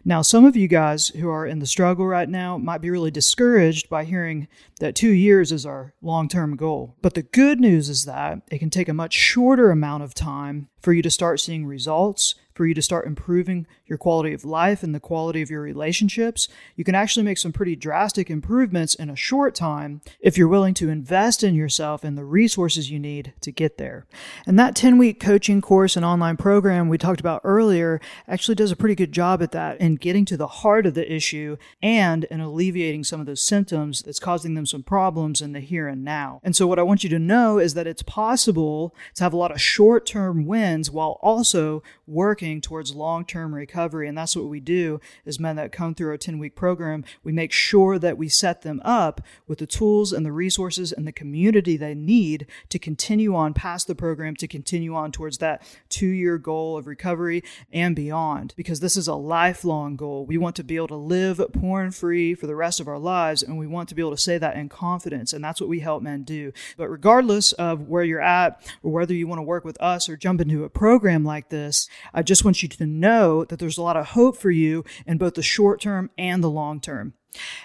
Now, 0.04 0.22
some 0.22 0.44
of 0.44 0.56
you 0.56 0.68
guys 0.68 1.08
who 1.08 1.28
are 1.28 1.46
in 1.46 1.58
the 1.58 1.66
struggle 1.66 2.06
right 2.06 2.28
now 2.28 2.56
might 2.56 2.80
be 2.80 2.90
really 2.90 3.10
discouraged 3.10 3.88
by 3.88 4.04
hearing 4.04 4.48
that 4.80 4.94
two 4.94 5.10
years 5.10 5.50
is 5.50 5.66
our 5.66 5.94
long 6.00 6.28
term 6.28 6.56
goal. 6.56 6.96
But 7.02 7.14
the 7.14 7.22
good 7.22 7.60
news 7.60 7.88
is 7.88 8.04
that 8.04 8.42
it 8.50 8.58
can 8.58 8.70
take 8.70 8.88
a 8.88 8.94
much 8.94 9.12
shorter 9.12 9.70
amount 9.70 10.04
of 10.04 10.14
time 10.14 10.68
for 10.80 10.92
you 10.92 11.02
to 11.02 11.10
start 11.10 11.40
seeing 11.40 11.66
results, 11.66 12.34
for 12.56 12.66
you 12.66 12.74
to 12.74 12.82
start 12.82 13.06
improving 13.06 13.66
your 13.84 13.98
quality 13.98 14.32
of 14.32 14.44
life 14.44 14.82
and 14.82 14.94
the 14.94 15.00
quality 15.00 15.42
of 15.42 15.50
your 15.50 15.60
relationships. 15.60 16.48
You 16.74 16.84
can 16.84 16.94
actually 16.94 17.22
make 17.22 17.38
some 17.38 17.52
pretty 17.52 17.76
drastic 17.76 18.30
improvements 18.30 18.94
in 18.94 19.10
a 19.10 19.16
short 19.16 19.54
time 19.54 20.00
if 20.20 20.38
you're 20.38 20.48
willing 20.48 20.74
to 20.74 20.88
invest 20.88 21.44
in 21.44 21.54
yourself 21.54 22.02
and 22.02 22.16
the 22.16 22.24
resources 22.24 22.90
you 22.90 22.98
need 22.98 23.34
to 23.42 23.52
get 23.52 23.76
there. 23.76 24.06
And 24.46 24.58
that 24.58 24.74
10 24.74 24.96
week 24.96 25.20
coaching 25.20 25.60
course 25.60 25.96
and 25.96 26.04
online 26.04 26.36
program 26.36 26.88
we 26.88 26.96
talked 26.96 27.20
about 27.20 27.42
earlier 27.44 28.00
actually 28.26 28.54
does 28.54 28.72
a 28.72 28.76
pretty 28.76 28.94
good 28.94 29.12
job 29.12 29.42
at 29.42 29.52
that 29.52 29.78
in 29.80 29.96
getting 29.96 30.24
to 30.24 30.36
the 30.36 30.46
heart 30.46 30.86
of 30.86 30.94
the 30.94 31.12
issue 31.12 31.58
and 31.82 32.24
in 32.24 32.40
alleviating 32.40 33.04
some 33.04 33.20
of 33.20 33.26
those 33.26 33.42
symptoms 33.42 34.02
that's 34.02 34.18
causing 34.18 34.54
them 34.54 34.64
some 34.66 34.82
problems 34.82 35.42
in 35.42 35.52
the 35.52 35.60
here 35.60 35.88
and 35.88 36.04
now. 36.04 36.40
And 36.42 36.56
so, 36.56 36.66
what 36.66 36.78
I 36.78 36.82
want 36.82 37.04
you 37.04 37.10
to 37.10 37.18
know 37.18 37.58
is 37.58 37.74
that 37.74 37.86
it's 37.86 38.02
possible 38.02 38.94
to 39.14 39.22
have 39.22 39.32
a 39.32 39.36
lot 39.36 39.52
of 39.52 39.60
short 39.60 40.06
term 40.06 40.46
wins 40.46 40.90
while 40.90 41.18
also 41.20 41.82
working 42.06 42.45
towards 42.54 42.94
long 42.94 43.24
term 43.24 43.54
recovery. 43.54 44.08
And 44.08 44.16
that's 44.16 44.36
what 44.36 44.46
we 44.46 44.60
do 44.60 45.00
as 45.24 45.40
men 45.40 45.56
that 45.56 45.72
come 45.72 45.94
through 45.94 46.10
our 46.10 46.16
10 46.16 46.38
week 46.38 46.54
program. 46.54 47.04
We 47.22 47.32
make 47.32 47.52
sure 47.52 47.98
that 47.98 48.16
we 48.16 48.28
set 48.28 48.62
them 48.62 48.80
up 48.84 49.20
with 49.46 49.58
the 49.58 49.66
tools 49.66 50.12
and 50.12 50.24
the 50.24 50.32
resources 50.32 50.92
and 50.92 51.06
the 51.06 51.12
community 51.12 51.76
they 51.76 51.94
need 51.94 52.46
to 52.68 52.78
continue 52.78 53.34
on 53.34 53.54
past 53.54 53.86
the 53.86 53.94
program, 53.94 54.36
to 54.36 54.48
continue 54.48 54.94
on 54.94 55.12
towards 55.12 55.38
that 55.38 55.62
two 55.88 56.06
year 56.06 56.38
goal 56.38 56.76
of 56.76 56.86
recovery 56.86 57.42
and 57.72 57.96
beyond. 57.96 58.54
Because 58.56 58.80
this 58.80 58.96
is 58.96 59.08
a 59.08 59.14
lifelong 59.14 59.96
goal. 59.96 60.24
We 60.24 60.38
want 60.38 60.56
to 60.56 60.64
be 60.64 60.76
able 60.76 60.88
to 60.88 60.96
live 60.96 61.40
porn 61.52 61.90
free 61.90 62.34
for 62.34 62.46
the 62.46 62.56
rest 62.56 62.80
of 62.80 62.88
our 62.88 62.98
lives, 62.98 63.42
and 63.42 63.58
we 63.58 63.66
want 63.66 63.88
to 63.88 63.94
be 63.94 64.02
able 64.02 64.12
to 64.12 64.16
say 64.16 64.38
that 64.38 64.56
in 64.56 64.68
confidence. 64.68 65.32
And 65.32 65.44
that's 65.44 65.60
what 65.60 65.68
we 65.68 65.80
help 65.80 66.02
men 66.02 66.22
do. 66.22 66.52
But 66.76 66.88
regardless 66.88 67.52
of 67.52 67.88
where 67.88 68.04
you're 68.04 68.20
at 68.20 68.60
or 68.82 68.92
whether 68.92 69.14
you 69.14 69.26
want 69.26 69.38
to 69.38 69.42
work 69.42 69.64
with 69.64 69.80
us 69.80 70.08
or 70.08 70.16
jump 70.16 70.40
into 70.40 70.64
a 70.64 70.70
program 70.70 71.24
like 71.24 71.48
this, 71.48 71.88
I 72.12 72.22
just 72.22 72.35
want 72.44 72.62
you 72.62 72.68
to 72.68 72.86
know 72.86 73.44
that 73.44 73.58
there's 73.58 73.78
a 73.78 73.82
lot 73.82 73.96
of 73.96 74.06
hope 74.08 74.36
for 74.36 74.50
you 74.50 74.84
in 75.06 75.18
both 75.18 75.34
the 75.34 75.42
short 75.42 75.80
term 75.80 76.10
and 76.16 76.42
the 76.42 76.50
long 76.50 76.80
term. 76.80 77.14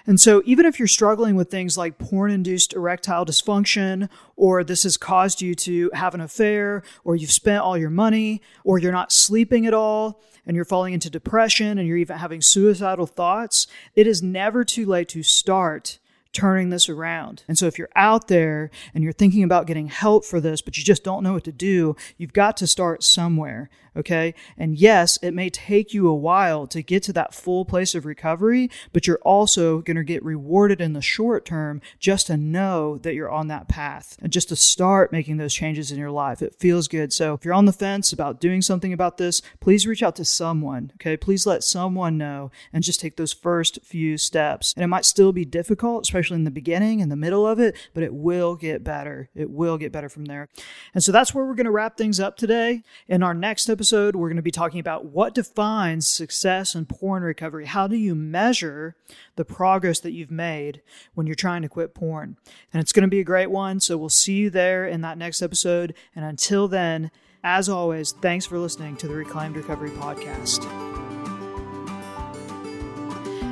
And 0.05 0.19
so, 0.19 0.41
even 0.45 0.65
if 0.65 0.79
you're 0.79 0.87
struggling 0.87 1.35
with 1.35 1.49
things 1.49 1.77
like 1.77 1.97
porn 1.97 2.31
induced 2.31 2.73
erectile 2.73 3.25
dysfunction, 3.25 4.09
or 4.35 4.63
this 4.63 4.83
has 4.83 4.97
caused 4.97 5.41
you 5.41 5.55
to 5.55 5.89
have 5.93 6.13
an 6.13 6.21
affair, 6.21 6.83
or 7.03 7.15
you've 7.15 7.31
spent 7.31 7.63
all 7.63 7.77
your 7.77 7.89
money, 7.89 8.41
or 8.63 8.79
you're 8.79 8.91
not 8.91 9.11
sleeping 9.11 9.65
at 9.65 9.73
all, 9.73 10.21
and 10.45 10.55
you're 10.55 10.65
falling 10.65 10.93
into 10.93 11.09
depression, 11.09 11.77
and 11.77 11.87
you're 11.87 11.97
even 11.97 12.17
having 12.17 12.41
suicidal 12.41 13.07
thoughts, 13.07 13.67
it 13.95 14.07
is 14.07 14.21
never 14.21 14.63
too 14.63 14.85
late 14.85 15.07
to 15.09 15.23
start 15.23 15.99
turning 16.33 16.69
this 16.69 16.87
around. 16.89 17.43
And 17.47 17.57
so 17.57 17.67
if 17.67 17.77
you're 17.77 17.89
out 17.95 18.27
there 18.27 18.71
and 18.93 19.03
you're 19.03 19.13
thinking 19.13 19.43
about 19.43 19.67
getting 19.67 19.87
help 19.87 20.25
for 20.25 20.39
this, 20.39 20.61
but 20.61 20.77
you 20.77 20.83
just 20.83 21.03
don't 21.03 21.23
know 21.23 21.33
what 21.33 21.43
to 21.45 21.51
do, 21.51 21.95
you've 22.17 22.33
got 22.33 22.57
to 22.57 22.67
start 22.67 23.03
somewhere. 23.03 23.69
Okay. 23.95 24.33
And 24.57 24.77
yes, 24.77 25.19
it 25.21 25.33
may 25.33 25.49
take 25.49 25.93
you 25.93 26.07
a 26.07 26.15
while 26.15 26.65
to 26.67 26.81
get 26.81 27.03
to 27.03 27.13
that 27.13 27.33
full 27.33 27.65
place 27.65 27.93
of 27.93 28.05
recovery, 28.05 28.69
but 28.93 29.05
you're 29.05 29.19
also 29.23 29.81
going 29.81 29.97
to 29.97 30.03
get 30.03 30.23
rewarded 30.23 30.79
in 30.79 30.93
the 30.93 31.01
short 31.01 31.43
term 31.45 31.81
just 31.99 32.27
to 32.27 32.37
know 32.37 32.97
that 32.99 33.15
you're 33.15 33.29
on 33.29 33.49
that 33.49 33.67
path 33.67 34.17
and 34.21 34.31
just 34.31 34.47
to 34.47 34.55
start 34.55 35.11
making 35.11 35.35
those 35.35 35.53
changes 35.53 35.91
in 35.91 35.99
your 35.99 36.11
life. 36.11 36.41
It 36.41 36.55
feels 36.55 36.87
good. 36.87 37.11
So 37.11 37.33
if 37.33 37.43
you're 37.43 37.53
on 37.53 37.65
the 37.65 37.73
fence 37.73 38.13
about 38.13 38.39
doing 38.39 38.61
something 38.61 38.93
about 38.93 39.17
this, 39.17 39.41
please 39.59 39.85
reach 39.85 40.03
out 40.03 40.15
to 40.15 40.25
someone. 40.25 40.93
Okay. 40.95 41.17
Please 41.17 41.45
let 41.45 41.61
someone 41.61 42.17
know 42.17 42.49
and 42.71 42.85
just 42.85 43.01
take 43.01 43.17
those 43.17 43.33
first 43.33 43.79
few 43.83 44.17
steps. 44.17 44.73
And 44.77 44.85
it 44.85 44.87
might 44.87 45.03
still 45.03 45.33
be 45.33 45.43
difficult, 45.43 46.05
especially 46.05 46.20
in 46.29 46.43
the 46.43 46.51
beginning 46.51 47.01
and 47.01 47.11
the 47.11 47.15
middle 47.15 47.47
of 47.47 47.59
it, 47.59 47.75
but 47.93 48.03
it 48.03 48.13
will 48.13 48.55
get 48.55 48.83
better. 48.83 49.29
It 49.35 49.49
will 49.49 49.77
get 49.77 49.91
better 49.91 50.09
from 50.09 50.25
there. 50.25 50.49
And 50.93 51.03
so 51.03 51.11
that's 51.11 51.33
where 51.33 51.45
we're 51.45 51.55
going 51.55 51.65
to 51.65 51.71
wrap 51.71 51.97
things 51.97 52.19
up 52.19 52.37
today. 52.37 52.83
In 53.07 53.23
our 53.23 53.33
next 53.33 53.69
episode, 53.69 53.81
episode, 53.81 54.15
we're 54.15 54.29
going 54.29 54.35
to 54.35 54.41
be 54.41 54.51
talking 54.51 54.79
about 54.79 55.05
what 55.05 55.33
defines 55.33 56.07
success 56.07 56.75
in 56.75 56.85
porn 56.85 57.23
recovery. 57.23 57.65
How 57.65 57.87
do 57.87 57.95
you 57.95 58.15
measure 58.15 58.95
the 59.35 59.45
progress 59.45 59.99
that 60.01 60.11
you've 60.11 60.31
made 60.31 60.81
when 61.13 61.27
you're 61.27 61.35
trying 61.35 61.61
to 61.63 61.69
quit 61.69 61.93
porn? 61.93 62.37
And 62.71 62.81
it's 62.81 62.91
going 62.91 63.03
to 63.03 63.09
be 63.09 63.19
a 63.19 63.25
great 63.25 63.51
one. 63.51 63.79
So 63.79 63.97
we'll 63.97 64.09
see 64.09 64.35
you 64.35 64.49
there 64.49 64.85
in 64.87 65.01
that 65.01 65.17
next 65.17 65.41
episode. 65.41 65.93
And 66.15 66.23
until 66.23 66.67
then, 66.67 67.11
as 67.43 67.69
always, 67.69 68.11
thanks 68.11 68.45
for 68.45 68.59
listening 68.59 68.97
to 68.97 69.07
the 69.07 69.15
Reclaimed 69.15 69.55
Recovery 69.55 69.91
Podcast. 69.91 71.10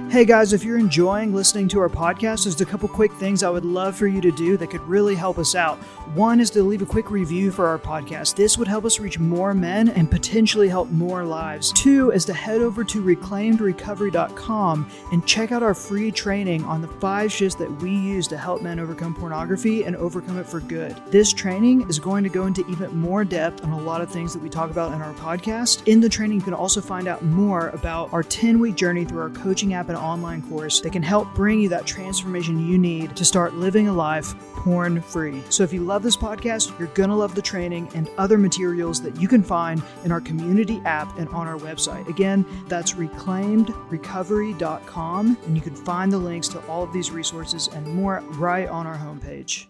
Hey 0.09 0.25
guys, 0.25 0.53
if 0.53 0.63
you're 0.63 0.79
enjoying 0.79 1.35
listening 1.35 1.67
to 1.67 1.79
our 1.79 1.87
podcast, 1.87 2.45
there's 2.45 2.59
a 2.59 2.65
couple 2.65 2.89
quick 2.89 3.13
things 3.13 3.43
I 3.43 3.49
would 3.51 3.63
love 3.63 3.95
for 3.95 4.07
you 4.07 4.21
to 4.21 4.31
do 4.31 4.57
that 4.57 4.71
could 4.71 4.81
really 4.81 5.13
help 5.13 5.37
us 5.37 5.53
out. 5.53 5.77
One 6.15 6.39
is 6.39 6.49
to 6.51 6.63
leave 6.63 6.81
a 6.81 6.87
quick 6.87 7.11
review 7.11 7.51
for 7.51 7.67
our 7.67 7.77
podcast. 7.77 8.35
This 8.35 8.57
would 8.57 8.67
help 8.67 8.85
us 8.85 8.99
reach 8.99 9.19
more 9.19 9.53
men 9.53 9.89
and 9.89 10.09
potentially 10.09 10.67
help 10.67 10.89
more 10.89 11.23
lives. 11.23 11.71
Two 11.73 12.09
is 12.09 12.25
to 12.25 12.33
head 12.33 12.59
over 12.59 12.83
to 12.85 13.03
reclaimedrecovery.com 13.03 14.89
and 15.11 15.27
check 15.27 15.51
out 15.51 15.61
our 15.61 15.75
free 15.75 16.11
training 16.11 16.63
on 16.63 16.81
the 16.81 16.87
five 16.87 17.31
shifts 17.31 17.53
that 17.57 17.71
we 17.79 17.91
use 17.91 18.27
to 18.29 18.37
help 18.37 18.63
men 18.63 18.79
overcome 18.79 19.13
pornography 19.13 19.83
and 19.83 19.95
overcome 19.95 20.39
it 20.39 20.47
for 20.47 20.59
good. 20.59 20.99
This 21.11 21.31
training 21.31 21.87
is 21.87 21.99
going 21.99 22.23
to 22.23 22.31
go 22.31 22.47
into 22.47 22.67
even 22.67 22.97
more 22.97 23.23
depth 23.23 23.63
on 23.63 23.73
a 23.73 23.79
lot 23.79 24.01
of 24.01 24.09
things 24.09 24.33
that 24.33 24.41
we 24.41 24.49
talk 24.49 24.71
about 24.71 24.91
in 24.91 25.03
our 25.03 25.13
podcast. 25.13 25.87
In 25.87 25.99
the 25.99 26.09
training, 26.09 26.39
you 26.39 26.43
can 26.43 26.55
also 26.55 26.81
find 26.81 27.07
out 27.07 27.21
more 27.21 27.69
about 27.69 28.11
our 28.11 28.23
10 28.23 28.59
week 28.59 28.73
journey 28.73 29.05
through 29.05 29.21
our 29.21 29.29
coaching 29.29 29.75
app 29.75 29.89
and 29.89 29.98
online 29.99 30.41
course 30.49 30.81
that 30.81 30.91
can 30.91 31.03
help 31.03 31.33
bring 31.35 31.59
you 31.59 31.69
that 31.69 31.85
transformation 31.85 32.67
you 32.67 32.77
need 32.77 33.15
to 33.15 33.25
start 33.25 33.53
living 33.53 33.87
a 33.87 33.93
life 33.93 34.33
porn 34.55 35.01
free. 35.01 35.41
So 35.49 35.63
if 35.63 35.71
you 35.71 35.81
love 35.81 36.03
this 36.03 36.17
podcast, 36.17 36.77
you're 36.77 36.89
going 36.89 37.09
to 37.09 37.15
love 37.15 37.33
the 37.35 37.41
training 37.41 37.89
and 37.95 38.09
other 38.17 38.37
materials 38.37 39.01
that 39.01 39.19
you 39.19 39.27
can 39.27 39.43
find 39.43 39.81
in 40.03 40.11
our 40.11 40.21
community 40.21 40.81
app 40.85 41.17
and 41.17 41.27
on 41.29 41.47
our 41.47 41.57
website. 41.57 42.07
Again, 42.07 42.45
that's 42.67 42.93
reclaimedrecovery.com, 42.93 45.37
and 45.45 45.55
you 45.55 45.61
can 45.61 45.75
find 45.75 46.11
the 46.11 46.17
links 46.17 46.49
to 46.49 46.59
all 46.67 46.83
of 46.83 46.91
these 46.91 47.11
resources 47.11 47.69
and 47.73 47.87
more 47.87 48.19
right 48.31 48.67
on 48.67 48.85
our 48.85 48.97
homepage. 48.97 49.67